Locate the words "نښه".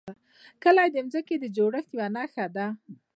2.15-2.45